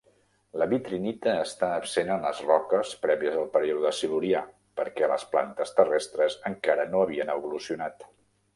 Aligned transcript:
La 0.59 0.67
vitrinita 0.69 1.33
està 1.41 1.67
absent 1.81 2.09
en 2.15 2.23
les 2.27 2.39
roques 2.47 2.95
prèvies 3.03 3.37
al 3.43 3.45
període 3.57 3.93
Silurià 3.99 4.43
perquè 4.81 5.13
les 5.15 5.29
plantes 5.37 5.77
terrestres 5.83 6.41
encara 6.53 6.91
no 6.95 7.07
havien 7.07 7.35
evolucionat. 7.39 8.07